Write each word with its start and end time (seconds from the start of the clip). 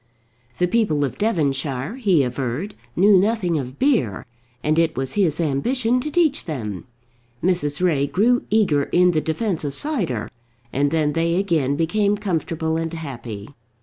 The 0.57 0.65
people 0.67 1.05
of 1.05 1.19
Devonshire, 1.19 1.97
he 1.97 2.23
averred, 2.23 2.73
knew 2.95 3.19
nothing 3.19 3.59
of 3.59 3.77
beer, 3.77 4.25
and 4.63 4.79
it 4.79 4.97
was 4.97 5.13
his 5.13 5.39
ambition 5.39 5.99
to 5.99 6.09
teach 6.09 6.45
them. 6.45 6.85
Mrs. 7.43 7.83
Ray 7.83 8.07
grew 8.07 8.41
eager 8.49 8.85
in 8.85 9.11
the 9.11 9.21
defence 9.21 9.63
of 9.63 9.75
cider, 9.75 10.27
and 10.73 10.89
then 10.89 11.13
they 11.13 11.35
again 11.35 11.75
became 11.75 12.17
comfortable 12.17 12.77
and 12.77 12.91
happy. 12.91 13.49